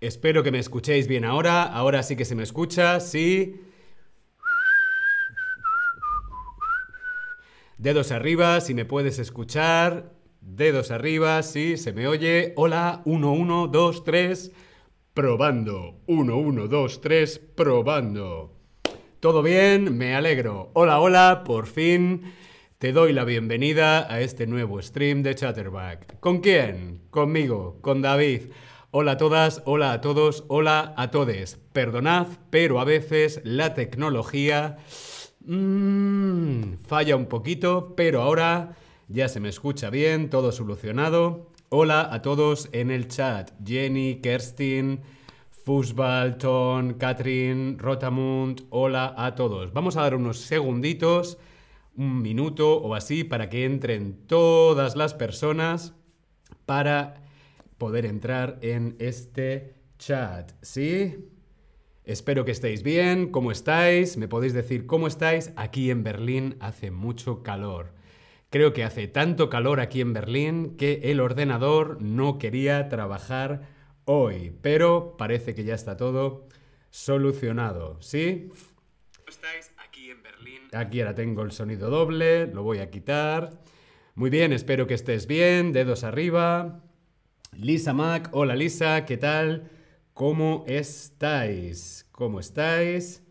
Espero 0.00 0.42
que 0.42 0.50
me 0.50 0.58
escuchéis 0.58 1.08
bien 1.08 1.24
ahora. 1.24 1.62
Ahora 1.62 2.02
sí 2.02 2.16
que 2.16 2.26
se 2.26 2.34
me 2.34 2.42
escucha, 2.42 3.00
sí. 3.00 3.60
Dedos 7.78 8.12
arriba 8.12 8.60
si 8.60 8.74
me 8.74 8.84
puedes 8.84 9.18
escuchar. 9.18 10.12
Dedos 10.40 10.90
arriba 10.90 11.42
si 11.42 11.78
se 11.78 11.92
me 11.92 12.06
oye. 12.08 12.52
Hola, 12.56 13.00
1, 13.06 13.32
1, 13.32 13.68
2, 13.68 14.04
3. 14.04 14.52
Probando. 15.14 16.00
1, 16.06 16.36
1, 16.36 16.68
2, 16.68 17.00
3. 17.00 17.38
Probando. 17.54 18.52
¿Todo 19.20 19.42
bien? 19.42 19.96
Me 19.96 20.14
alegro. 20.14 20.70
Hola, 20.74 21.00
hola, 21.00 21.42
por 21.42 21.66
fin. 21.66 22.34
Te 22.78 22.92
doy 22.92 23.14
la 23.14 23.24
bienvenida 23.24 24.12
a 24.12 24.20
este 24.20 24.46
nuevo 24.46 24.82
stream 24.82 25.22
de 25.22 25.34
Chatterback. 25.34 26.20
¿Con 26.20 26.40
quién? 26.40 27.00
Conmigo, 27.08 27.78
con 27.80 28.02
David. 28.02 28.42
Hola 28.92 29.12
a 29.12 29.16
todas, 29.16 29.62
hola 29.64 29.92
a 29.92 30.00
todos, 30.00 30.44
hola 30.46 30.94
a 30.96 31.10
todes. 31.10 31.58
Perdonad, 31.72 32.28
pero 32.50 32.78
a 32.78 32.84
veces 32.84 33.40
la 33.42 33.74
tecnología 33.74 34.78
mmm, 35.44 36.74
falla 36.86 37.16
un 37.16 37.26
poquito, 37.26 37.94
pero 37.96 38.22
ahora 38.22 38.76
ya 39.08 39.28
se 39.28 39.40
me 39.40 39.48
escucha 39.48 39.90
bien, 39.90 40.30
todo 40.30 40.52
solucionado. 40.52 41.50
Hola 41.68 42.08
a 42.12 42.22
todos 42.22 42.68
en 42.70 42.92
el 42.92 43.08
chat. 43.08 43.50
Jenny, 43.64 44.20
Kerstin, 44.22 45.00
Fußball, 45.64 46.38
Ton, 46.38 46.94
Katrin, 46.94 47.80
Rotamund, 47.80 48.66
hola 48.70 49.14
a 49.16 49.34
todos. 49.34 49.72
Vamos 49.72 49.96
a 49.96 50.02
dar 50.02 50.14
unos 50.14 50.38
segunditos 50.38 51.38
un 51.96 52.22
minuto 52.22 52.76
o 52.76 52.94
así 52.94 53.24
para 53.24 53.48
que 53.48 53.64
entren 53.64 54.16
todas 54.28 54.94
las 54.94 55.12
personas 55.12 55.92
para 56.66 57.25
poder 57.78 58.06
entrar 58.06 58.58
en 58.62 58.96
este 58.98 59.74
chat. 59.98 60.52
¿Sí? 60.62 61.30
Espero 62.04 62.44
que 62.44 62.52
estéis 62.52 62.82
bien. 62.82 63.30
¿Cómo 63.30 63.50
estáis? 63.50 64.16
¿Me 64.16 64.28
podéis 64.28 64.54
decir 64.54 64.86
cómo 64.86 65.06
estáis? 65.06 65.52
Aquí 65.56 65.90
en 65.90 66.02
Berlín 66.02 66.56
hace 66.60 66.90
mucho 66.90 67.42
calor. 67.42 67.94
Creo 68.50 68.72
que 68.72 68.84
hace 68.84 69.08
tanto 69.08 69.50
calor 69.50 69.80
aquí 69.80 70.00
en 70.00 70.12
Berlín 70.12 70.76
que 70.76 71.00
el 71.04 71.20
ordenador 71.20 72.00
no 72.00 72.38
quería 72.38 72.88
trabajar 72.88 73.68
hoy, 74.04 74.54
pero 74.62 75.16
parece 75.16 75.54
que 75.54 75.64
ya 75.64 75.74
está 75.74 75.96
todo 75.96 76.48
solucionado. 76.90 78.00
¿Sí? 78.00 78.48
¿Cómo 79.16 79.28
estáis? 79.28 79.76
Aquí 80.72 81.00
ahora 81.00 81.14
tengo 81.14 81.42
el 81.42 81.52
sonido 81.52 81.90
doble, 81.90 82.46
lo 82.48 82.62
voy 82.62 82.78
a 82.78 82.90
quitar. 82.90 83.58
Muy 84.14 84.30
bien, 84.30 84.52
espero 84.52 84.86
que 84.86 84.94
estés 84.94 85.26
bien, 85.26 85.72
dedos 85.72 86.04
arriba. 86.04 86.82
Lisa 87.58 87.94
Mac, 87.94 88.28
hola 88.32 88.54
Lisa, 88.54 89.06
¿qué 89.06 89.16
tal? 89.16 89.70
¿Cómo 90.12 90.64
estáis? 90.66 92.06
¿Cómo 92.12 92.38
estáis? 92.38 93.22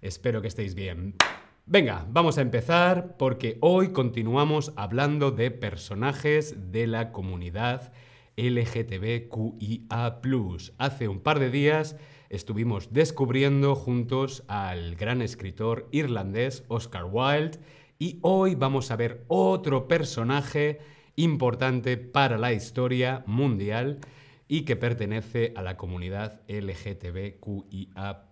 Espero 0.00 0.40
que 0.40 0.46
estéis 0.46 0.76
bien. 0.76 1.16
Venga, 1.66 2.06
vamos 2.08 2.38
a 2.38 2.42
empezar 2.42 3.16
porque 3.16 3.58
hoy 3.60 3.88
continuamos 3.88 4.72
hablando 4.76 5.32
de 5.32 5.50
personajes 5.50 6.70
de 6.70 6.86
la 6.86 7.10
comunidad 7.10 7.92
LGTBQIA. 8.36 10.20
Hace 10.78 11.08
un 11.08 11.18
par 11.20 11.40
de 11.40 11.50
días 11.50 11.96
estuvimos 12.28 12.92
descubriendo 12.92 13.74
juntos 13.74 14.44
al 14.46 14.94
gran 14.94 15.22
escritor 15.22 15.88
irlandés 15.90 16.62
Oscar 16.68 17.06
Wilde 17.10 17.58
y 17.98 18.20
hoy 18.22 18.54
vamos 18.54 18.92
a 18.92 18.96
ver 18.96 19.24
otro 19.26 19.88
personaje 19.88 20.78
importante 21.16 21.96
para 21.96 22.38
la 22.38 22.52
historia 22.52 23.24
mundial 23.26 24.00
y 24.48 24.62
que 24.62 24.76
pertenece 24.76 25.52
a 25.56 25.62
la 25.62 25.76
comunidad 25.76 26.42
LGTBQIA. 26.48 28.26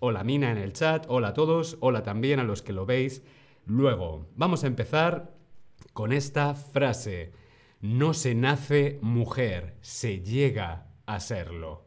Hola 0.00 0.24
Mina 0.24 0.50
en 0.50 0.58
el 0.58 0.72
chat, 0.72 1.04
hola 1.06 1.28
a 1.28 1.34
todos, 1.34 1.76
hola 1.78 2.02
también 2.02 2.40
a 2.40 2.42
los 2.42 2.60
que 2.60 2.72
lo 2.72 2.86
veis 2.86 3.22
luego. 3.66 4.26
Vamos 4.34 4.64
a 4.64 4.66
empezar 4.66 5.32
con 5.92 6.12
esta 6.12 6.54
frase. 6.54 7.30
No 7.80 8.14
se 8.14 8.34
nace 8.34 8.98
mujer, 9.00 9.76
se 9.80 10.20
llega 10.22 10.88
a 11.06 11.20
serlo. 11.20 11.86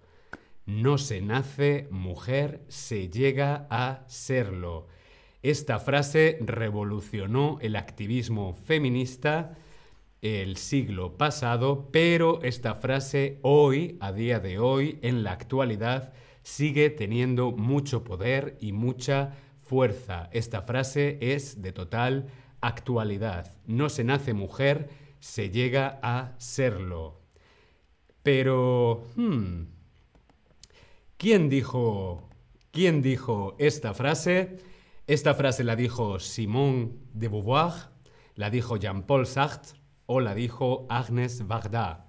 No 0.66 0.98
se 0.98 1.20
nace 1.20 1.90
mujer, 1.92 2.64
se 2.70 3.10
llega 3.10 3.68
a 3.70 4.06
serlo. 4.08 4.88
Esta 5.44 5.80
frase 5.80 6.38
revolucionó 6.40 7.58
el 7.62 7.76
activismo 7.76 8.54
feminista 8.54 9.58
el 10.22 10.58
siglo 10.58 11.18
pasado, 11.18 11.90
pero 11.92 12.42
esta 12.42 12.76
frase 12.76 13.40
hoy, 13.44 13.98
a 14.00 14.12
día 14.12 14.40
de 14.40 14.60
hoy, 14.60 15.00
en 15.02 15.24
la 15.24 15.32
actualidad, 15.32 16.14
sigue 16.42 16.90
teniendo 16.90 17.52
mucho 17.52 18.04
poder 18.04 18.58
y 18.60 18.72
mucha 18.72 19.36
fuerza. 19.62 20.30
Esta 20.32 20.62
frase 20.62 21.18
es 21.22 21.62
de 21.62 21.72
total 21.72 22.28
actualidad. 22.62 23.54
No 23.66 23.90
se 23.90 24.04
nace 24.04 24.34
mujer, 24.34 24.90
se 25.20 25.50
llega 25.50 26.00
a 26.02 26.36
serlo. 26.38 27.22
Pero... 28.24 29.08
Hmm, 29.16 29.66
¿Quién 31.18 31.50
dijo, 31.50 32.30
¿Quién 32.72 33.02
dijo 33.02 33.56
esta 33.58 33.96
frase? 33.96 34.58
Esta 35.08 35.34
frase 35.34 35.64
la 35.64 35.76
dijo 35.76 36.20
Simone 36.20 36.92
de 37.14 37.28
Beauvoir, 37.28 37.74
la 38.36 38.52
dijo 38.52 38.78
Jean-Paul 38.78 39.26
Sartre 39.26 39.77
o 40.08 40.20
la 40.20 40.34
dijo 40.34 40.88
Agnes 40.90 41.46
Varda. 41.48 42.08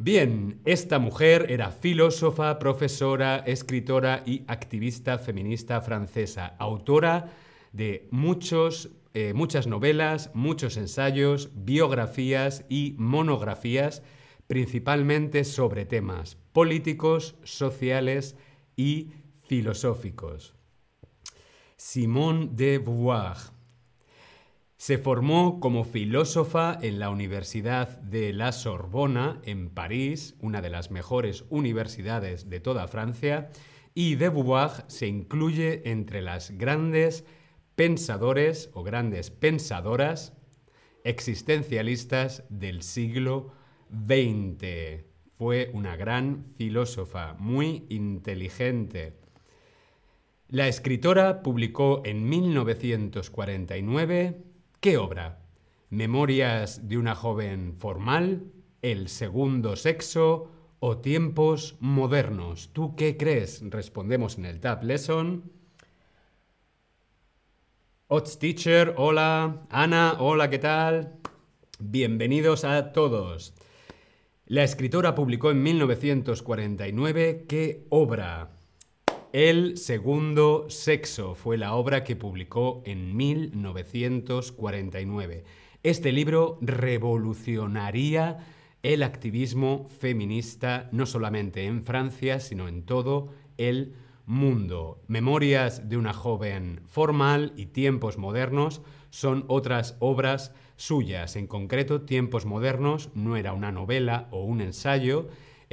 Bien, 0.05 0.59
esta 0.65 0.99
mujer 0.99 1.45
era 1.47 1.71
filósofa, 1.71 2.59
profesora, 2.59 3.37
escritora 3.37 4.21
y 4.25 4.43
activista 4.47 5.17
feminista 5.17 5.79
francesa, 5.79 6.57
autora 6.59 7.31
de 7.71 8.09
muchos, 8.11 8.89
eh, 9.13 9.31
muchas 9.33 9.65
novelas, 9.65 10.29
muchos 10.33 10.75
ensayos, 10.75 11.51
biografías 11.55 12.65
y 12.67 12.95
monografías, 12.97 14.03
principalmente 14.45 15.45
sobre 15.45 15.85
temas 15.85 16.35
políticos, 16.51 17.37
sociales 17.43 18.35
y 18.75 19.13
filosóficos. 19.47 20.53
Simone 21.77 22.49
de 22.51 22.77
Beauvoir 22.77 23.52
se 24.83 24.97
formó 24.97 25.61
como 25.61 25.85
filósofa 25.85 26.77
en 26.81 26.99
la 26.99 27.09
Universidad 27.09 28.01
de 28.01 28.33
la 28.33 28.51
Sorbona, 28.51 29.39
en 29.45 29.69
París, 29.69 30.35
una 30.41 30.61
de 30.61 30.69
las 30.69 30.91
mejores 30.91 31.45
universidades 31.49 32.49
de 32.49 32.59
toda 32.59 32.89
Francia, 32.89 33.49
y 33.93 34.15
de 34.15 34.27
Beauvoir 34.27 34.83
se 34.87 35.07
incluye 35.07 35.89
entre 35.89 36.21
las 36.21 36.51
grandes 36.57 37.23
pensadores 37.75 38.71
o 38.73 38.83
grandes 38.83 39.31
pensadoras 39.31 40.33
existencialistas 41.05 42.43
del 42.49 42.81
siglo 42.81 43.53
XX. 43.89 45.05
Fue 45.37 45.71
una 45.73 45.95
gran 45.95 46.43
filósofa, 46.57 47.37
muy 47.39 47.85
inteligente. 47.87 49.13
La 50.49 50.67
escritora 50.67 51.41
publicó 51.41 52.01
en 52.03 52.27
1949 52.27 54.51
¿qué 54.83 54.97
obra? 54.97 55.39
Memorias 55.89 56.89
de 56.89 56.97
una 56.97 57.15
joven 57.15 57.73
formal, 57.79 58.51
El 58.81 59.07
segundo 59.07 59.77
sexo 59.77 60.51
o 60.81 60.97
Tiempos 60.97 61.77
modernos. 61.79 62.73
¿Tú 62.73 62.93
qué 62.97 63.15
crees? 63.15 63.61
Respondemos 63.69 64.37
en 64.37 64.43
el 64.43 64.59
Tab 64.59 64.83
Lesson. 64.83 65.49
Ots 68.09 68.37
Teacher, 68.39 68.93
hola. 68.97 69.65
Ana, 69.69 70.17
hola, 70.19 70.49
¿qué 70.49 70.59
tal? 70.59 71.15
Bienvenidos 71.79 72.65
a 72.65 72.91
todos. 72.91 73.53
La 74.47 74.65
escritora 74.65 75.15
publicó 75.15 75.49
en 75.49 75.63
1949 75.63 77.45
¿qué 77.47 77.87
obra? 77.87 78.51
El 79.33 79.77
segundo 79.77 80.65
sexo 80.69 81.33
fue 81.33 81.57
la 81.57 81.73
obra 81.73 82.03
que 82.03 82.15
publicó 82.15 82.83
en 82.85 83.17
1949. 83.17 85.43
Este 85.81 86.11
libro 86.11 86.59
revolucionaría 86.61 88.45
el 88.83 89.01
activismo 89.01 89.87
feminista 89.89 90.87
no 90.91 91.07
solamente 91.07 91.65
en 91.65 91.83
Francia, 91.83 92.39
sino 92.39 92.67
en 92.67 92.83
todo 92.83 93.33
el 93.57 93.95
mundo. 94.27 95.01
Memorias 95.07 95.89
de 95.89 95.97
una 95.97 96.13
joven 96.13 96.81
formal 96.85 97.53
y 97.57 97.65
Tiempos 97.65 98.19
modernos 98.19 98.83
son 99.09 99.45
otras 99.47 99.97
obras 99.97 100.53
suyas. 100.75 101.37
En 101.37 101.47
concreto, 101.47 102.01
Tiempos 102.01 102.45
modernos 102.45 103.09
no 103.15 103.35
era 103.35 103.53
una 103.53 103.71
novela 103.71 104.27
o 104.29 104.43
un 104.43 104.61
ensayo, 104.61 105.27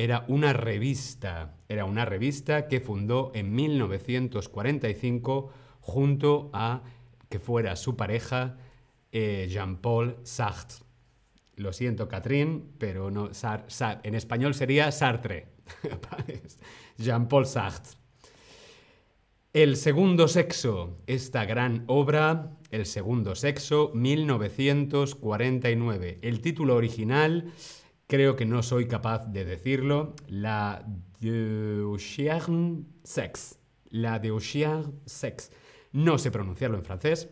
era 0.04 0.24
una 0.28 0.54
revista. 0.54 1.56
Era 1.68 1.84
una 1.84 2.06
revista 2.06 2.68
que 2.68 2.80
fundó 2.80 3.32
en 3.34 3.54
1945 3.54 5.52
junto 5.80 6.48
a 6.54 6.82
que 7.28 7.38
fuera 7.38 7.76
su 7.76 7.96
pareja 7.96 8.56
eh, 9.12 9.46
Jean-Paul 9.50 10.16
Sartre. 10.22 10.86
Lo 11.56 11.74
siento, 11.74 12.08
Catherine, 12.08 12.62
pero 12.78 13.10
no, 13.10 13.28
en 14.02 14.14
español 14.14 14.54
sería 14.54 14.90
Sartre. 14.90 15.48
Jean-Paul 16.96 17.44
Sartre. 17.44 18.00
El 19.52 19.76
segundo 19.76 20.28
sexo, 20.28 20.96
esta 21.06 21.44
gran 21.44 21.84
obra, 21.88 22.56
El 22.70 22.86
segundo 22.86 23.34
sexo, 23.34 23.90
1949. 23.94 26.20
El 26.22 26.40
título 26.40 26.76
original, 26.76 27.52
creo 28.10 28.34
que 28.34 28.44
no 28.44 28.64
soy 28.64 28.88
capaz 28.88 29.26
de 29.26 29.44
decirlo, 29.44 30.16
La 30.26 30.84
Deuxième 31.20 32.84
Sex. 33.04 33.60
La 33.88 34.18
Deuxième 34.18 34.94
Sex. 35.06 35.52
No 35.92 36.18
sé 36.18 36.32
pronunciarlo 36.32 36.76
en 36.76 36.84
francés, 36.84 37.28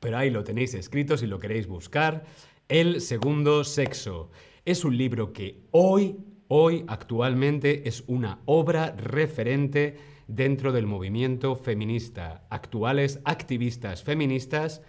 pero 0.00 0.16
ahí 0.16 0.30
lo 0.30 0.42
tenéis 0.42 0.72
escrito 0.72 1.18
si 1.18 1.26
lo 1.26 1.38
queréis 1.38 1.66
buscar. 1.66 2.24
El 2.66 3.02
segundo 3.02 3.62
sexo. 3.62 4.30
Es 4.64 4.86
un 4.86 4.96
libro 4.96 5.34
que 5.34 5.66
hoy, 5.70 6.16
hoy, 6.48 6.86
actualmente, 6.88 7.86
es 7.86 8.04
una 8.06 8.40
obra 8.46 8.92
referente 8.96 9.98
dentro 10.28 10.72
del 10.72 10.86
movimiento 10.86 11.56
feminista. 11.56 12.46
Actuales 12.48 13.20
activistas 13.26 14.02
feministas 14.02 14.80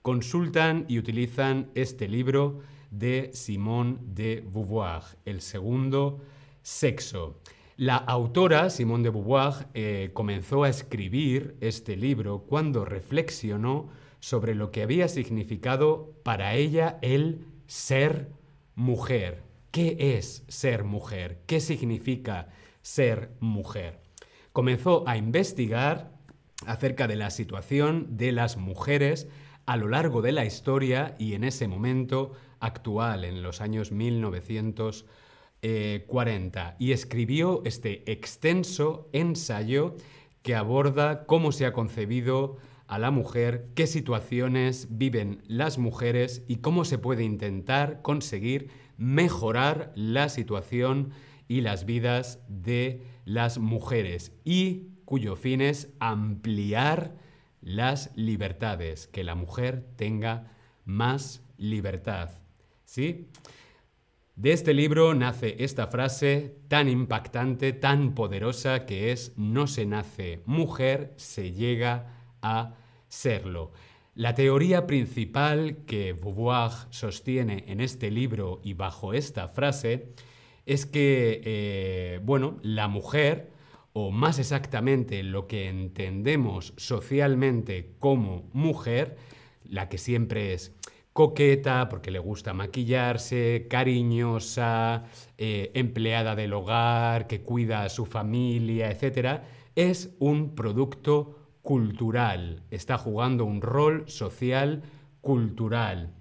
consultan 0.00 0.86
y 0.88 0.98
utilizan 0.98 1.70
este 1.74 2.08
libro 2.08 2.60
de 2.92 3.30
Simone 3.34 3.98
de 4.00 4.44
Beauvoir, 4.46 5.02
El 5.24 5.40
segundo 5.40 6.20
sexo. 6.62 7.40
La 7.76 7.96
autora, 7.96 8.70
Simone 8.70 9.02
de 9.02 9.10
Beauvoir, 9.10 9.66
eh, 9.74 10.10
comenzó 10.12 10.62
a 10.62 10.68
escribir 10.68 11.56
este 11.60 11.96
libro 11.96 12.44
cuando 12.48 12.84
reflexionó 12.84 13.88
sobre 14.20 14.54
lo 14.54 14.70
que 14.70 14.82
había 14.82 15.08
significado 15.08 16.14
para 16.22 16.54
ella 16.54 17.00
el 17.02 17.44
ser 17.66 18.30
mujer. 18.76 19.42
¿Qué 19.72 19.96
es 20.16 20.44
ser 20.46 20.84
mujer? 20.84 21.42
¿Qué 21.46 21.58
significa 21.58 22.50
ser 22.82 23.32
mujer? 23.40 24.02
comenzó 24.52 25.04
a 25.08 25.16
investigar 25.16 26.12
acerca 26.66 27.08
de 27.08 27.16
la 27.16 27.30
situación 27.30 28.16
de 28.16 28.32
las 28.32 28.56
mujeres 28.56 29.28
a 29.66 29.76
lo 29.76 29.88
largo 29.88 30.22
de 30.22 30.32
la 30.32 30.44
historia 30.44 31.14
y 31.18 31.34
en 31.34 31.44
ese 31.44 31.68
momento 31.68 32.32
actual, 32.62 33.26
en 33.26 33.42
los 33.42 33.60
años 33.60 33.92
1940, 33.92 36.76
y 36.78 36.92
escribió 36.92 37.60
este 37.66 38.10
extenso 38.10 39.10
ensayo 39.12 39.96
que 40.42 40.54
aborda 40.54 41.26
cómo 41.26 41.52
se 41.52 41.66
ha 41.66 41.74
concebido 41.74 42.56
a 42.86 42.98
la 42.98 43.10
mujer, 43.10 43.68
qué 43.74 43.86
situaciones 43.86 44.88
viven 44.90 45.42
las 45.46 45.76
mujeres 45.78 46.44
y 46.46 46.56
cómo 46.56 46.84
se 46.84 46.98
puede 46.98 47.24
intentar 47.24 48.02
conseguir 48.02 48.68
mejorar 48.96 49.92
la 49.94 50.28
situación 50.28 51.12
y 51.48 51.62
las 51.62 51.86
vidas 51.86 52.40
de 52.48 53.02
las 53.24 53.58
mujeres 53.58 54.32
y 54.44 54.88
cuyo 55.04 55.36
fin 55.36 55.60
es 55.60 55.92
ampliar 56.00 57.14
las 57.60 58.10
libertades, 58.16 59.06
que 59.06 59.24
la 59.24 59.34
mujer 59.34 59.86
tenga 59.96 60.52
más 60.84 61.42
libertad. 61.56 62.41
¿Sí? 62.92 63.28
De 64.36 64.52
este 64.52 64.74
libro 64.74 65.14
nace 65.14 65.64
esta 65.64 65.86
frase 65.86 66.58
tan 66.68 66.90
impactante, 66.90 67.72
tan 67.72 68.14
poderosa 68.14 68.84
que 68.84 69.12
es 69.12 69.32
no 69.38 69.66
se 69.66 69.86
nace 69.86 70.42
mujer, 70.44 71.14
se 71.16 71.52
llega 71.52 72.18
a 72.42 72.74
serlo. 73.08 73.72
La 74.14 74.34
teoría 74.34 74.86
principal 74.86 75.86
que 75.86 76.12
Beauvoir 76.12 76.70
sostiene 76.90 77.64
en 77.66 77.80
este 77.80 78.10
libro 78.10 78.60
y 78.62 78.74
bajo 78.74 79.14
esta 79.14 79.48
frase 79.48 80.12
es 80.66 80.84
que, 80.84 81.40
eh, 81.46 82.20
bueno, 82.22 82.58
la 82.60 82.88
mujer, 82.88 83.52
o 83.94 84.10
más 84.10 84.38
exactamente 84.38 85.22
lo 85.22 85.46
que 85.46 85.70
entendemos 85.70 86.74
socialmente 86.76 87.94
como 87.98 88.50
mujer, 88.52 89.16
la 89.64 89.88
que 89.88 89.96
siempre 89.96 90.52
es 90.52 90.74
coqueta, 91.12 91.88
porque 91.88 92.10
le 92.10 92.18
gusta 92.18 92.54
maquillarse, 92.54 93.66
cariñosa, 93.68 95.04
eh, 95.38 95.70
empleada 95.74 96.34
del 96.34 96.52
hogar, 96.54 97.26
que 97.26 97.42
cuida 97.42 97.84
a 97.84 97.88
su 97.88 98.06
familia, 98.06 98.90
etc., 98.90 99.42
es 99.74 100.14
un 100.18 100.54
producto 100.54 101.38
cultural, 101.62 102.62
está 102.70 102.98
jugando 102.98 103.44
un 103.44 103.62
rol 103.62 104.04
social 104.08 104.82
cultural 105.20 106.12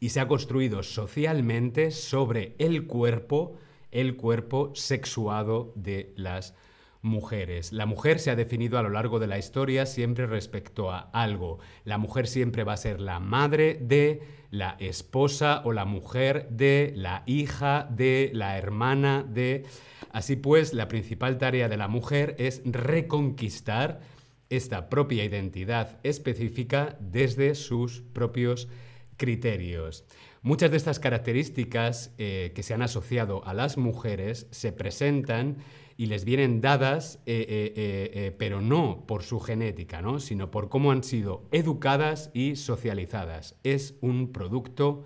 y 0.00 0.08
se 0.08 0.20
ha 0.20 0.26
construido 0.26 0.82
socialmente 0.82 1.90
sobre 1.90 2.54
el 2.58 2.86
cuerpo, 2.86 3.56
el 3.90 4.16
cuerpo 4.16 4.72
sexuado 4.74 5.72
de 5.76 6.14
las 6.16 6.54
mujeres. 7.02 7.72
La 7.72 7.86
mujer 7.86 8.18
se 8.18 8.30
ha 8.30 8.36
definido 8.36 8.78
a 8.78 8.82
lo 8.82 8.90
largo 8.90 9.18
de 9.18 9.26
la 9.26 9.38
historia 9.38 9.86
siempre 9.86 10.26
respecto 10.26 10.90
a 10.90 11.10
algo. 11.12 11.58
La 11.84 11.98
mujer 11.98 12.26
siempre 12.26 12.64
va 12.64 12.74
a 12.74 12.78
ser 12.78 13.00
la 13.00 13.20
madre 13.20 13.78
de, 13.80 14.22
la 14.50 14.76
esposa 14.80 15.62
o 15.64 15.72
la 15.72 15.84
mujer 15.84 16.48
de, 16.50 16.92
la 16.96 17.22
hija 17.26 17.88
de, 17.90 18.30
la 18.34 18.58
hermana 18.58 19.24
de. 19.26 19.64
Así 20.12 20.36
pues, 20.36 20.74
la 20.74 20.88
principal 20.88 21.38
tarea 21.38 21.68
de 21.68 21.76
la 21.76 21.88
mujer 21.88 22.34
es 22.38 22.62
reconquistar 22.64 24.00
esta 24.50 24.88
propia 24.88 25.24
identidad 25.24 26.00
específica 26.02 26.96
desde 27.00 27.54
sus 27.54 28.02
propios 28.12 28.68
criterios. 29.16 30.04
Muchas 30.42 30.70
de 30.70 30.78
estas 30.78 30.98
características 30.98 32.12
eh, 32.18 32.52
que 32.54 32.62
se 32.62 32.74
han 32.74 32.82
asociado 32.82 33.46
a 33.46 33.54
las 33.54 33.76
mujeres 33.76 34.48
se 34.50 34.72
presentan 34.72 35.58
y 36.00 36.06
les 36.06 36.24
vienen 36.24 36.62
dadas, 36.62 37.18
eh, 37.26 37.74
eh, 37.76 38.34
pero 38.38 38.62
no 38.62 39.04
por 39.06 39.22
su 39.22 39.38
genética, 39.38 40.00
¿no? 40.00 40.18
sino 40.18 40.50
por 40.50 40.70
cómo 40.70 40.92
han 40.92 41.04
sido 41.04 41.46
educadas 41.52 42.30
y 42.32 42.56
socializadas. 42.56 43.58
Es 43.64 43.98
un 44.00 44.32
producto 44.32 45.04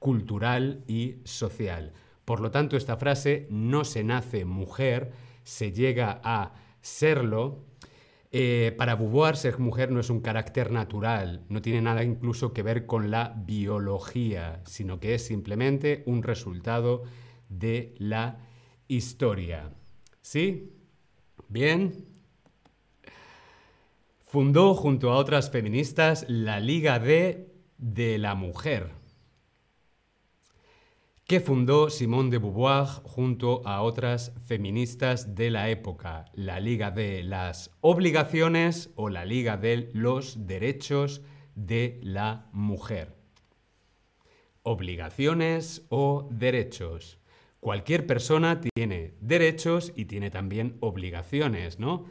cultural 0.00 0.82
y 0.88 1.18
social. 1.22 1.92
Por 2.24 2.40
lo 2.40 2.50
tanto, 2.50 2.76
esta 2.76 2.96
frase, 2.96 3.46
no 3.50 3.84
se 3.84 4.02
nace 4.02 4.44
mujer, 4.44 5.12
se 5.44 5.70
llega 5.70 6.20
a 6.24 6.54
serlo, 6.80 7.64
eh, 8.32 8.74
para 8.76 8.96
Beauvoir, 8.96 9.36
ser 9.36 9.60
mujer 9.60 9.92
no 9.92 10.00
es 10.00 10.10
un 10.10 10.22
carácter 10.22 10.72
natural, 10.72 11.44
no 11.50 11.62
tiene 11.62 11.82
nada 11.82 12.02
incluso 12.02 12.52
que 12.52 12.64
ver 12.64 12.84
con 12.84 13.12
la 13.12 13.32
biología, 13.46 14.60
sino 14.66 14.98
que 14.98 15.14
es 15.14 15.24
simplemente 15.24 16.02
un 16.04 16.24
resultado 16.24 17.04
de 17.48 17.94
la 17.98 18.40
historia. 18.88 19.70
¿Sí? 20.22 20.72
Bien. 21.48 22.06
Fundó 24.20 24.74
junto 24.74 25.10
a 25.10 25.16
otras 25.16 25.50
feministas 25.50 26.24
la 26.28 26.58
Liga 26.60 26.98
de, 26.98 27.52
de 27.76 28.16
la 28.16 28.34
Mujer, 28.34 28.92
que 31.26 31.40
fundó 31.40 31.90
Simone 31.90 32.30
de 32.30 32.38
Beauvoir 32.38 32.86
junto 33.02 33.66
a 33.66 33.82
otras 33.82 34.32
feministas 34.46 35.34
de 35.34 35.50
la 35.50 35.68
época, 35.68 36.24
la 36.32 36.60
Liga 36.60 36.90
de 36.90 37.24
las 37.24 37.70
Obligaciones 37.80 38.90
o 38.94 39.10
la 39.10 39.26
Liga 39.26 39.56
de 39.56 39.90
los 39.92 40.46
Derechos 40.46 41.20
de 41.54 42.00
la 42.02 42.48
Mujer. 42.52 43.16
Obligaciones 44.62 45.84
o 45.90 46.28
derechos. 46.30 47.18
Cualquier 47.62 48.08
persona 48.08 48.60
tiene 48.60 49.14
derechos 49.20 49.92
y 49.94 50.06
tiene 50.06 50.30
también 50.30 50.78
obligaciones, 50.80 51.78
¿no? 51.78 52.06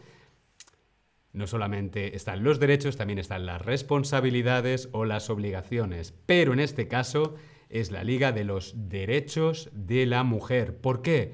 No 1.34 1.46
solamente 1.46 2.15
están 2.15 2.46
los 2.46 2.58
derechos, 2.58 2.96
también 2.96 3.20
están 3.20 3.46
las 3.46 3.62
responsabilidades 3.62 4.88
o 4.93 5.03
las 5.03 5.29
obligaciones. 5.29 6.13
Pero 6.25 6.53
en 6.53 6.62
este 6.62 6.88
caso 6.88 7.36
es 7.67 7.91
la 7.91 8.05
Liga 8.05 8.31
de 8.31 8.46
los 8.46 8.88
Derechos 8.88 9.70
de 9.74 10.05
la 10.05 10.24
Mujer. 10.24 10.77
¿Por 10.77 11.01
qué? 11.01 11.34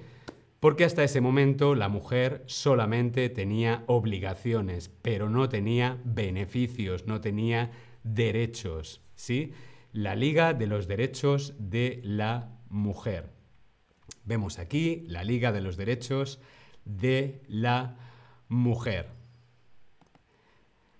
Porque 0.60 0.84
hasta 0.84 1.04
ese 1.04 1.22
momento 1.22 1.76
la 1.76 1.88
mujer 1.88 2.42
solamente 2.48 3.30
tenía 3.30 3.84
obligaciones, 3.86 4.90
pero 5.04 5.30
no 5.30 5.48
tenía 5.48 6.02
beneficios, 6.04 7.06
no 7.06 7.22
tenía 7.22 7.70
derechos. 8.02 9.04
¿Sí? 9.14 9.54
La 9.92 10.16
Liga 10.16 10.56
de 10.56 10.66
los 10.66 10.88
Derechos 10.88 11.54
de 11.60 12.02
la 12.04 12.58
Mujer. 12.68 13.37
Vemos 14.27 14.60
aquí 14.60 15.05
la 15.07 15.24
Liga 15.24 15.53
de 15.53 15.62
los 15.62 15.77
Derechos 15.77 16.41
de 16.84 17.41
la 17.48 17.96
Mujer. 18.50 19.07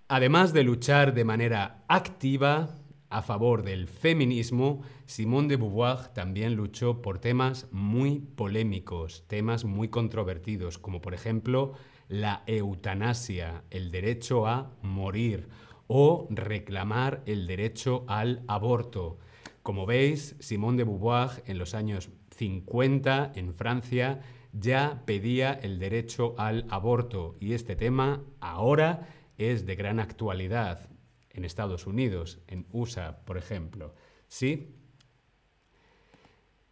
Además 0.08 0.54
de 0.54 0.64
luchar 0.64 1.12
de 1.12 1.24
manera 1.24 1.84
activa 1.88 2.74
a 3.10 3.20
favor 3.20 3.64
del 3.64 3.86
feminismo, 3.86 4.80
Simone 5.04 5.48
de 5.48 5.56
Beauvoir 5.56 6.08
también 6.14 6.54
luchó 6.54 7.02
por 7.02 7.18
temas 7.18 7.68
muy 7.70 8.20
polémicos, 8.20 9.24
temas 9.26 9.66
muy 9.66 9.88
controvertidos, 9.88 10.78
como 10.78 11.02
por 11.02 11.12
ejemplo 11.12 11.74
la 12.08 12.44
eutanasia, 12.46 13.62
el 13.68 13.90
derecho 13.90 14.46
a 14.46 14.72
morir, 14.80 15.50
o 15.86 16.28
reclamar 16.30 17.22
el 17.26 17.46
derecho 17.46 18.06
al 18.08 18.42
aborto. 18.48 19.18
Como 19.62 19.84
veis, 19.84 20.34
Simone 20.38 20.78
de 20.78 20.84
Beauvoir 20.84 21.42
en 21.44 21.58
los 21.58 21.74
años 21.74 22.08
50 22.38 23.32
en 23.34 23.52
Francia 23.52 24.20
ya 24.52 25.02
pedía 25.06 25.52
el 25.52 25.80
derecho 25.80 26.34
al 26.38 26.66
aborto 26.70 27.34
y 27.40 27.52
este 27.52 27.74
tema 27.74 28.22
ahora 28.40 29.08
es 29.36 29.66
de 29.66 29.74
gran 29.74 29.98
actualidad 29.98 30.88
en 31.30 31.44
Estados 31.44 31.86
Unidos, 31.86 32.38
en 32.46 32.66
USA, 32.72 33.24
por 33.24 33.38
ejemplo. 33.38 33.94
¿Sí? 34.28 34.72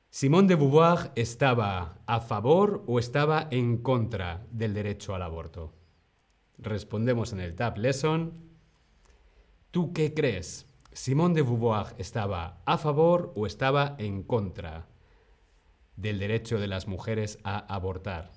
Simone 0.08 0.48
de 0.48 0.54
Beauvoir 0.54 1.10
estaba 1.16 1.98
a 2.06 2.20
favor 2.20 2.84
o 2.86 2.98
estaba 3.00 3.48
en 3.50 3.78
contra 3.78 4.46
del 4.52 4.72
derecho 4.72 5.14
al 5.14 5.22
aborto. 5.22 5.72
Respondemos 6.58 7.32
en 7.32 7.40
el 7.40 7.56
Tab 7.56 7.76
Lesson. 7.76 8.32
¿Tú 9.72 9.92
qué 9.92 10.14
crees? 10.14 10.66
¿Simone 10.92 11.34
de 11.34 11.42
Beauvoir 11.42 11.94
estaba 11.98 12.62
a 12.64 12.78
favor 12.78 13.32
o 13.34 13.46
estaba 13.46 13.96
en 13.98 14.22
contra 14.22 14.86
del 15.96 16.18
derecho 16.18 16.58
de 16.58 16.68
las 16.68 16.88
mujeres 16.88 17.38
a 17.44 17.58
abortar? 17.74 18.30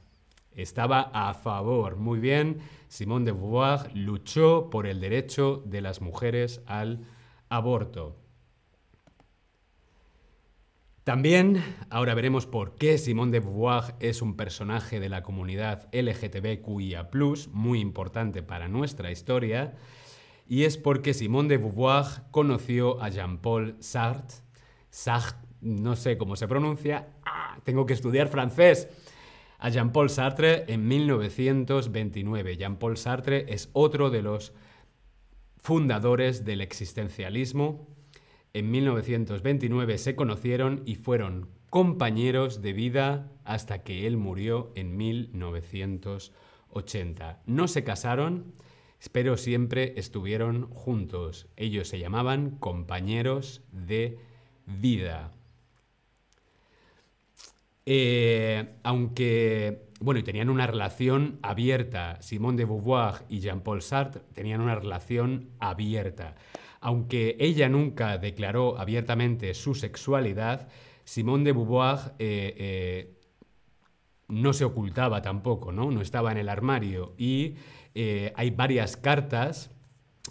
Estaba 0.52 1.10
a 1.14 1.34
favor. 1.34 1.96
Muy 1.96 2.20
bien, 2.20 2.60
Simone 2.88 3.26
de 3.26 3.32
Beauvoir 3.32 3.96
luchó 3.96 4.70
por 4.70 4.88
el 4.88 5.00
derecho 5.00 5.64
de 5.66 5.82
las 5.82 6.02
mujeres 6.02 6.62
al 6.66 7.06
aborto. 7.50 8.18
También 11.10 11.64
ahora 11.90 12.14
veremos 12.14 12.46
por 12.46 12.76
qué 12.76 13.00
Simone 13.00 13.32
de 13.32 13.40
Beauvoir 13.40 13.96
es 14.00 14.22
un 14.22 14.36
personaje 14.36 15.00
de 15.00 15.10
la 15.10 15.24
comunidad 15.24 15.88
LGTBQIA, 15.92 17.10
muy 17.52 17.80
importante 17.80 18.44
para 18.44 18.68
nuestra 18.68 19.10
historia, 19.12 19.76
y 20.48 20.66
es 20.66 20.78
porque 20.78 21.16
Simone 21.16 21.50
de 21.50 21.58
Beauvoir 21.58 22.06
conoció 22.30 23.02
a 23.02 23.10
Jean-Paul 23.10 23.78
Sartre. 23.80 24.38
Sartre, 24.92 25.49
no 25.62 25.96
sé 25.96 26.18
cómo 26.18 26.36
se 26.36 26.48
pronuncia, 26.48 27.10
¡Ah! 27.26 27.60
tengo 27.64 27.86
que 27.86 27.94
estudiar 27.94 28.30
francés 28.30 28.88
a 29.60 29.70
Jean-Paul 29.70 30.10
Sartre 30.10 30.66
en 30.68 30.88
1929. 30.88 32.58
Jean-Paul 32.58 32.98
Sartre 32.98 33.46
es 33.50 33.70
otro 33.74 34.10
de 34.10 34.22
los 34.22 34.54
fundadores 35.58 36.46
del 36.46 36.62
existencialismo. 36.62 37.88
En 38.54 38.72
1929 38.72 39.98
se 39.98 40.16
conocieron 40.16 40.82
y 40.86 40.96
fueron 40.96 41.50
compañeros 41.70 42.62
de 42.62 42.72
vida 42.74 43.32
hasta 43.44 43.84
que 43.84 44.08
él 44.08 44.16
murió 44.18 44.72
en 44.76 44.96
1980. 44.98 47.42
No 47.46 47.68
se 47.68 47.84
casaron, 47.84 48.54
pero 49.12 49.38
siempre 49.38 49.94
estuvieron 49.98 50.68
juntos. 50.70 51.48
Ellos 51.58 51.88
se 51.88 52.00
llamaban 52.00 52.52
compañeros 52.52 53.62
de 53.72 54.18
vida. 54.66 55.34
Eh, 57.92 58.76
aunque, 58.84 59.90
bueno, 60.00 60.24
tenían 60.24 60.52
una 60.52 60.68
relación 60.68 61.40
abierta. 61.42 62.22
Simone 62.22 62.60
de 62.60 62.66
Beauvoir 62.66 63.26
y 63.30 63.40
Jean-Paul 63.40 63.82
Sartre 63.82 64.22
tenían 64.36 64.62
una 64.62 64.76
relación 64.76 65.50
abierta. 65.60 66.36
Aunque 66.82 67.36
ella 67.40 67.68
nunca 67.68 68.20
declaró 68.20 68.78
abiertamente 68.78 69.56
su 69.56 69.74
sexualidad, 69.74 70.68
Simone 71.04 71.46
de 71.46 71.52
Beauvoir 71.52 72.14
eh, 72.20 72.54
eh, 72.60 73.20
no 74.28 74.54
se 74.54 74.66
ocultaba 74.66 75.24
tampoco, 75.24 75.72
¿no? 75.72 75.90
No 75.90 76.02
estaba 76.02 76.32
en 76.32 76.38
el 76.38 76.50
armario. 76.50 77.16
Y 77.18 77.56
hay 78.36 78.52
varias 78.52 78.98
cartas 78.98 79.72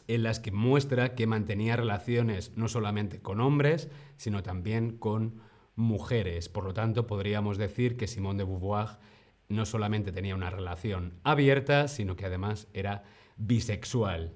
en 0.07 0.23
las 0.23 0.39
que 0.39 0.53
muestra 0.53 1.17
que 1.17 1.27
mantenía 1.27 1.75
relaciones 1.75 2.57
no 2.57 2.69
solamente 2.69 3.21
con 3.21 3.41
hombres, 3.41 3.91
sino 4.17 4.45
también 4.45 4.97
con 4.97 5.48
mujeres. 5.79 6.49
Por 6.49 6.65
lo 6.65 6.75
tanto, 6.75 7.07
podríamos 7.07 7.57
decir 7.57 7.97
que 7.97 8.09
Simone 8.09 8.39
de 8.39 8.45
Beauvoir 8.45 8.99
no 9.49 9.65
solamente 9.65 10.13
tenía 10.13 10.35
una 10.35 10.51
relación 10.51 11.21
abierta, 11.23 11.89
sino 11.89 12.17
que 12.17 12.27
además 12.27 12.69
era 12.75 13.05
bisexual. 13.37 14.35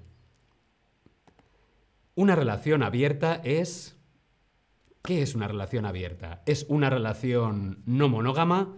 Una 2.15 2.35
relación 2.35 2.81
abierta 2.81 3.41
es... 3.43 3.99
¿Qué 5.03 5.21
es 5.21 5.35
una 5.35 5.49
relación 5.49 5.85
abierta? 5.85 6.43
¿Es 6.45 6.65
una 6.69 6.89
relación 6.89 7.83
no 7.85 8.07
monógama? 8.07 8.77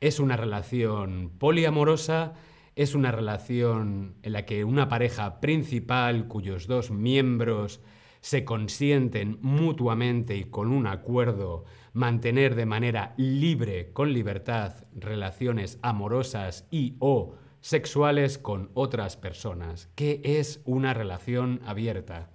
¿Es 0.00 0.18
una 0.18 0.38
relación 0.38 1.30
poliamorosa? 1.38 2.32
¿Es 2.76 2.94
una 2.94 3.12
relación 3.12 4.16
en 4.22 4.32
la 4.32 4.46
que 4.46 4.64
una 4.64 4.88
pareja 4.88 5.38
principal 5.38 6.28
cuyos 6.28 6.66
dos 6.66 6.90
miembros 6.90 7.82
se 8.26 8.44
consienten 8.44 9.38
mutuamente 9.40 10.34
y 10.34 10.46
con 10.46 10.72
un 10.72 10.88
acuerdo 10.88 11.64
mantener 11.92 12.56
de 12.56 12.66
manera 12.66 13.14
libre, 13.16 13.92
con 13.92 14.12
libertad, 14.12 14.84
relaciones 14.96 15.78
amorosas 15.80 16.66
y 16.72 16.96
o 16.98 17.36
sexuales 17.60 18.36
con 18.36 18.72
otras 18.74 19.16
personas. 19.16 19.92
¿Qué 19.94 20.20
es 20.24 20.60
una 20.64 20.92
relación 20.92 21.60
abierta? 21.64 22.30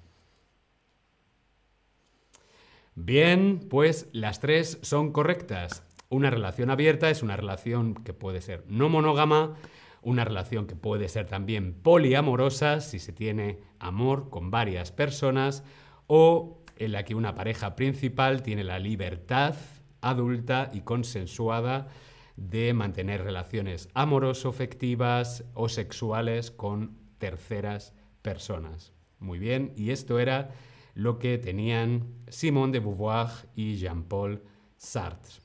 Bien, 2.96 3.60
pues 3.70 4.08
las 4.14 4.40
tres 4.40 4.80
son 4.84 5.12
correctas. 5.12 5.84
Una 6.08 6.30
relación 6.30 6.70
abierta 6.70 7.10
es 7.10 7.22
una 7.22 7.36
relación 7.36 7.96
que 7.96 8.14
puede 8.14 8.40
ser 8.40 8.64
no 8.70 8.88
monógama, 8.88 9.58
una 10.02 10.26
relación 10.26 10.68
que 10.68 10.76
puede 10.76 11.08
ser 11.10 11.28
también 11.28 11.74
poliamorosa 11.74 12.82
si 12.82 13.00
se 13.00 13.14
tiene 13.14 13.60
amor 13.80 14.30
con 14.30 14.52
varias 14.52 14.92
personas 14.92 15.64
o 16.08 16.64
en 16.78 16.92
la 16.92 17.06
que 17.06 17.16
una 17.16 17.36
pareja 17.36 17.76
principal 17.76 18.42
tiene 18.42 18.64
la 18.64 18.80
libertad 18.80 19.56
adulta 20.02 20.72
y 20.74 20.82
consensuada 20.82 21.88
de 22.36 22.74
mantener 22.74 23.24
relaciones 23.24 23.90
amoroso-afectivas 23.94 25.44
o 25.54 25.70
sexuales 25.70 26.50
con 26.50 26.98
terceras 27.20 27.94
personas. 28.24 28.94
Muy 29.20 29.38
bien, 29.38 29.74
y 29.76 29.92
esto 29.92 30.20
era 30.20 30.50
lo 30.96 31.20
que 31.20 31.38
tenían 31.38 32.08
Simone 32.28 32.74
de 32.74 32.80
Beauvoir 32.80 33.28
y 33.56 33.76
Jean-Paul 33.76 34.44
Sartre. 34.78 35.42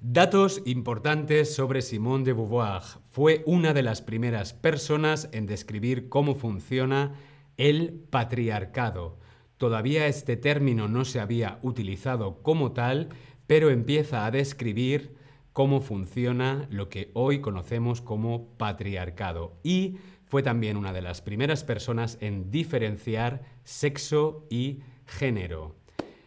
Datos 0.00 0.60
importantes 0.66 1.54
sobre 1.54 1.80
Simone 1.80 2.24
de 2.24 2.34
Beauvoir. 2.34 2.82
Fue 3.16 3.42
una 3.46 3.72
de 3.72 3.82
las 3.82 4.02
primeras 4.02 4.52
personas 4.52 5.30
en 5.32 5.46
describir 5.46 6.10
cómo 6.10 6.34
funciona 6.34 7.14
el 7.56 7.94
patriarcado. 8.10 9.16
Todavía 9.56 10.06
este 10.06 10.36
término 10.36 10.86
no 10.86 11.06
se 11.06 11.18
había 11.18 11.58
utilizado 11.62 12.42
como 12.42 12.72
tal, 12.72 13.08
pero 13.46 13.70
empieza 13.70 14.26
a 14.26 14.30
describir 14.30 15.14
cómo 15.54 15.80
funciona 15.80 16.68
lo 16.68 16.90
que 16.90 17.10
hoy 17.14 17.40
conocemos 17.40 18.02
como 18.02 18.48
patriarcado. 18.58 19.56
Y 19.62 19.96
fue 20.26 20.42
también 20.42 20.76
una 20.76 20.92
de 20.92 21.00
las 21.00 21.22
primeras 21.22 21.64
personas 21.64 22.18
en 22.20 22.50
diferenciar 22.50 23.44
sexo 23.64 24.46
y 24.50 24.80
género. 25.06 25.74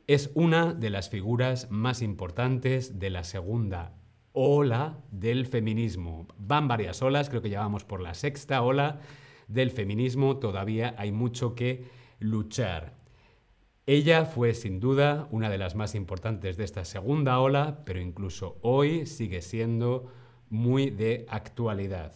Es 0.08 0.32
una 0.34 0.74
de 0.74 0.90
las 0.90 1.12
figuras 1.12 1.70
más 1.70 2.02
importantes 2.02 2.98
de 2.98 3.12
la 3.12 3.24
segunda 3.24 3.99
ola 4.34 4.98
del 5.12 5.46
feminismo. 5.46 6.28
Van 6.38 6.68
varias 6.68 7.02
olas, 7.02 7.30
creo 7.30 7.42
que 7.42 7.50
ya 7.50 7.62
vamos 7.62 7.84
por 7.84 8.02
la 8.02 8.14
sexta 8.14 8.62
ola 8.62 9.00
del 9.48 9.72
feminismo, 9.72 10.38
todavía 10.38 10.94
hay 10.98 11.12
mucho 11.12 11.56
que 11.56 11.86
luchar. 12.20 12.94
Ella 13.86 14.26
fue 14.26 14.54
sin 14.54 14.80
duda 14.80 15.28
una 15.32 15.50
de 15.50 15.58
las 15.58 15.76
más 15.76 15.96
importantes 15.96 16.58
de 16.58 16.64
esta 16.64 16.86
segunda 16.86 17.40
ola, 17.40 17.82
pero 17.86 18.00
incluso 18.00 18.60
hoy 18.62 19.08
sigue 19.08 19.42
siendo 19.42 20.12
muy 20.50 20.92
de 20.92 21.26
actualidad. 21.28 22.14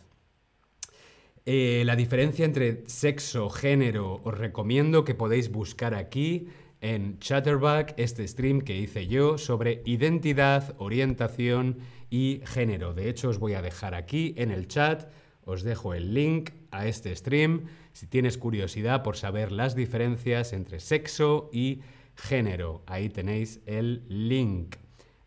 Eh, 1.46 1.84
la 1.86 1.96
diferencia 1.96 2.46
entre 2.46 2.84
sexo, 2.88 3.50
género, 3.50 4.22
os 4.24 4.38
recomiendo 4.38 5.04
que 5.04 5.16
podéis 5.16 5.52
buscar 5.52 5.94
aquí 5.94 6.48
en 6.84 7.18
Chatterback 7.20 7.94
este 7.96 8.28
stream 8.28 8.60
que 8.60 8.78
hice 8.78 9.08
yo 9.08 9.38
sobre 9.38 9.82
identidad, 9.86 10.76
orientación 10.78 11.78
y 12.10 12.42
género. 12.44 12.94
De 12.94 13.10
hecho, 13.10 13.30
os 13.30 13.40
voy 13.40 13.54
a 13.54 13.62
dejar 13.62 13.96
aquí 13.96 14.36
en 14.38 14.52
el 14.52 14.68
chat, 14.68 15.10
os 15.46 15.64
dejo 15.64 15.94
el 15.94 16.14
link 16.14 16.52
a 16.72 16.86
este 16.86 17.16
stream 17.16 17.68
si 17.94 18.06
tienes 18.08 18.38
curiosidad 18.38 19.02
por 19.02 19.16
saber 19.16 19.54
las 19.54 19.76
diferencias 19.76 20.52
entre 20.52 20.82
sexo 20.82 21.50
y 21.54 21.80
género. 22.16 22.84
Ahí 22.86 23.08
tenéis 23.08 23.62
el 23.66 24.04
link 24.10 24.76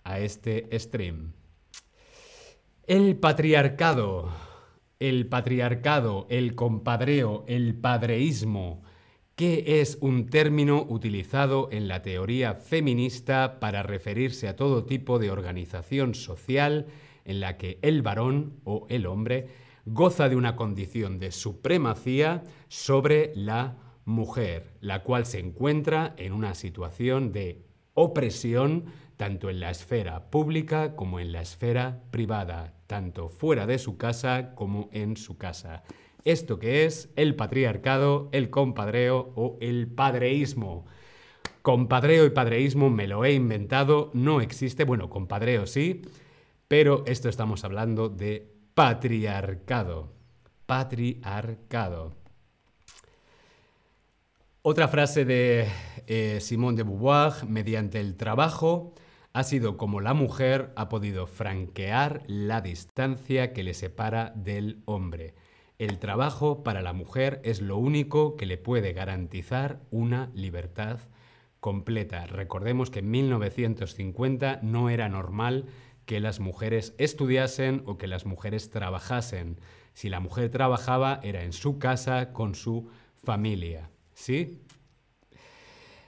a 0.04 0.20
este 0.20 0.68
stream. 0.78 1.32
El 2.86 3.16
patriarcado, 3.16 4.30
el 5.00 5.26
patriarcado, 5.26 6.26
el 6.28 6.54
compadreo, 6.54 7.44
el 7.48 7.74
padreísmo, 7.74 8.82
¿Qué 9.36 9.82
es 9.82 9.98
un 10.00 10.30
término 10.30 10.86
utilizado 10.88 11.68
en 11.70 11.88
la 11.88 12.00
teoría 12.00 12.54
feminista 12.54 13.60
para 13.60 13.82
referirse 13.82 14.48
a 14.48 14.56
todo 14.56 14.86
tipo 14.86 15.18
de 15.18 15.30
organización 15.30 16.14
social 16.14 16.86
en 17.26 17.40
la 17.40 17.58
que 17.58 17.78
el 17.82 18.00
varón 18.00 18.54
o 18.64 18.86
el 18.88 19.04
hombre 19.04 19.48
goza 19.84 20.30
de 20.30 20.36
una 20.36 20.56
condición 20.56 21.18
de 21.18 21.32
supremacía 21.32 22.44
sobre 22.68 23.32
la 23.34 23.76
mujer, 24.06 24.72
la 24.80 25.02
cual 25.02 25.26
se 25.26 25.40
encuentra 25.40 26.14
en 26.16 26.32
una 26.32 26.54
situación 26.54 27.30
de 27.30 27.66
opresión 27.92 28.86
tanto 29.18 29.50
en 29.50 29.60
la 29.60 29.70
esfera 29.70 30.30
pública 30.30 30.96
como 30.96 31.20
en 31.20 31.32
la 31.32 31.42
esfera 31.42 32.04
privada, 32.10 32.72
tanto 32.86 33.28
fuera 33.28 33.66
de 33.66 33.78
su 33.78 33.98
casa 33.98 34.54
como 34.54 34.88
en 34.92 35.18
su 35.18 35.36
casa. 35.36 35.82
Esto 36.26 36.58
que 36.58 36.86
es 36.86 37.08
el 37.14 37.36
patriarcado, 37.36 38.28
el 38.32 38.50
compadreo 38.50 39.32
o 39.36 39.56
el 39.60 39.86
padreísmo. 39.86 40.84
Compadreo 41.62 42.26
y 42.26 42.30
padreísmo 42.30 42.90
me 42.90 43.06
lo 43.06 43.24
he 43.24 43.32
inventado, 43.32 44.10
no 44.12 44.40
existe, 44.40 44.82
bueno, 44.82 45.08
compadreo 45.08 45.68
sí, 45.68 46.02
pero 46.66 47.04
esto 47.06 47.28
estamos 47.28 47.62
hablando 47.62 48.08
de 48.08 48.52
patriarcado. 48.74 50.12
Patriarcado. 50.66 52.16
Otra 54.62 54.88
frase 54.88 55.24
de 55.24 55.68
eh, 56.08 56.38
Simone 56.40 56.78
de 56.78 56.82
Beauvoir, 56.82 57.46
mediante 57.46 58.00
el 58.00 58.16
trabajo, 58.16 58.94
ha 59.32 59.44
sido 59.44 59.76
como 59.76 60.00
la 60.00 60.12
mujer 60.12 60.72
ha 60.74 60.88
podido 60.88 61.28
franquear 61.28 62.24
la 62.26 62.62
distancia 62.62 63.52
que 63.52 63.62
le 63.62 63.74
separa 63.74 64.32
del 64.34 64.82
hombre. 64.86 65.36
El 65.78 65.98
trabajo 65.98 66.62
para 66.62 66.80
la 66.80 66.94
mujer 66.94 67.40
es 67.44 67.60
lo 67.60 67.76
único 67.76 68.36
que 68.36 68.46
le 68.46 68.56
puede 68.56 68.94
garantizar 68.94 69.80
una 69.90 70.30
libertad 70.34 71.00
completa. 71.60 72.26
Recordemos 72.26 72.90
que 72.90 73.00
en 73.00 73.10
1950 73.10 74.60
no 74.62 74.88
era 74.88 75.08
normal 75.08 75.66
que 76.06 76.20
las 76.20 76.40
mujeres 76.40 76.94
estudiasen 76.96 77.82
o 77.84 77.98
que 77.98 78.06
las 78.06 78.24
mujeres 78.24 78.70
trabajasen. 78.70 79.60
Si 79.92 80.08
la 80.08 80.20
mujer 80.20 80.50
trabajaba 80.50 81.20
era 81.22 81.42
en 81.42 81.52
su 81.52 81.78
casa 81.78 82.32
con 82.32 82.54
su 82.54 82.88
familia. 83.14 83.90
¿Sí? 84.14 84.62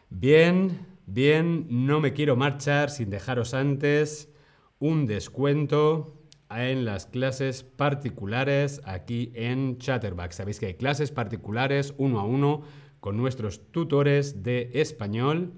Bien, 0.09 0.87
bien, 1.04 1.66
no 1.68 2.00
me 2.00 2.14
quiero 2.14 2.37
marchar 2.37 2.88
sin 2.88 3.11
dejaros 3.11 3.52
antes 3.52 4.33
un 4.78 5.07
descuento 5.07 6.17
en 6.50 6.84
las 6.84 7.06
clases 7.06 7.62
particulares 7.62 8.80
aquí 8.84 9.32
en 9.34 9.78
Chatterback. 9.78 10.32
Sabéis 10.32 10.58
que 10.61 10.66
hay 10.66 10.74
clases 10.74 11.11
particulares 11.11 11.94
uno 11.98 12.20
a 12.20 12.24
uno 12.24 12.62
con 13.00 13.16
nuestros 13.16 13.70
tutores 13.70 14.42
de 14.42 14.70
español 14.74 15.52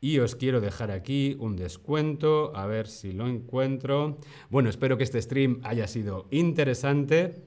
y 0.00 0.18
os 0.18 0.34
quiero 0.34 0.60
dejar 0.60 0.90
aquí 0.90 1.36
un 1.38 1.54
descuento, 1.54 2.54
a 2.56 2.66
ver 2.66 2.88
si 2.88 3.12
lo 3.12 3.28
encuentro. 3.28 4.18
Bueno, 4.50 4.68
espero 4.68 4.98
que 4.98 5.04
este 5.04 5.22
stream 5.22 5.60
haya 5.62 5.86
sido 5.86 6.26
interesante. 6.32 7.44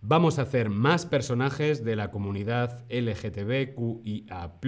Vamos 0.00 0.38
a 0.38 0.42
hacer 0.42 0.70
más 0.70 1.04
personajes 1.04 1.84
de 1.84 1.96
la 1.96 2.10
comunidad 2.10 2.84
LGTBQIA+. 2.88 4.60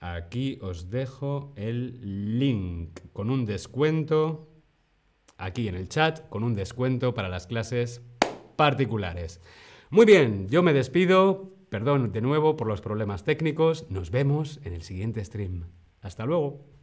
Aquí 0.00 0.58
os 0.60 0.90
dejo 0.90 1.52
el 1.56 2.38
link 2.38 3.00
con 3.12 3.30
un 3.30 3.46
descuento, 3.46 4.48
aquí 5.38 5.68
en 5.68 5.74
el 5.74 5.88
chat, 5.88 6.28
con 6.28 6.44
un 6.44 6.54
descuento 6.54 7.14
para 7.14 7.28
las 7.28 7.46
clases 7.46 8.02
particulares. 8.56 9.40
Muy 9.90 10.04
bien, 10.04 10.48
yo 10.48 10.62
me 10.62 10.72
despido. 10.72 11.52
Perdón 11.68 12.12
de 12.12 12.20
nuevo 12.20 12.56
por 12.56 12.68
los 12.68 12.80
problemas 12.80 13.24
técnicos. 13.24 13.90
Nos 13.90 14.10
vemos 14.10 14.60
en 14.64 14.72
el 14.72 14.82
siguiente 14.82 15.24
stream. 15.24 15.64
Hasta 16.00 16.24
luego. 16.26 16.75